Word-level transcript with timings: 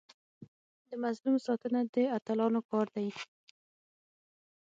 د 0.87 0.89
مظلوم 1.03 1.35
ساتنه 1.45 1.79
د 1.93 1.95
اتلانو 2.17 2.61
کار 2.69 2.87
دی. 2.95 3.07